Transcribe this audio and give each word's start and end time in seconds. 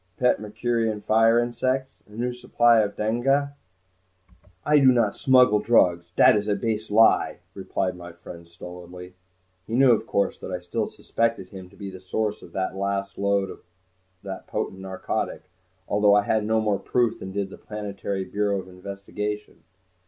Pet 0.17 0.39
Mercurian 0.39 0.99
fire 0.99 1.37
insects? 1.37 1.93
A 2.07 2.13
new 2.13 2.33
supply 2.33 2.79
of 2.79 2.95
danghaana?" 2.95 3.53
"I 4.65 4.79
do 4.79 4.91
not 4.91 5.15
smuggle 5.15 5.59
drugs, 5.59 6.11
dat 6.15 6.35
is 6.35 6.47
a 6.47 6.55
base 6.55 6.89
lie," 6.89 7.37
replied 7.53 7.95
my 7.95 8.11
friend 8.11 8.47
stolidly. 8.47 9.13
He 9.67 9.75
knew, 9.75 9.91
of 9.91 10.07
course, 10.07 10.39
that 10.39 10.49
I 10.51 10.59
still 10.59 10.87
suspected 10.87 11.49
him 11.49 11.69
to 11.69 11.75
be 11.75 11.91
the 11.91 11.99
source 11.99 12.41
of 12.41 12.51
the 12.51 12.71
last 12.73 13.19
load 13.19 13.51
of 13.51 13.59
that 14.23 14.47
potent 14.47 14.79
narcotic, 14.79 15.43
although 15.87 16.15
I 16.15 16.23
had 16.23 16.45
no 16.47 16.59
more 16.59 16.79
proof 16.79 17.19
than 17.19 17.31
did 17.31 17.51
the 17.51 17.59
Planetary 17.59 18.25
Bureau 18.25 18.59
of 18.59 18.67
Investigation. 18.69 19.61